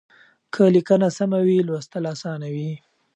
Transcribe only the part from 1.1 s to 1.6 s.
سمه وي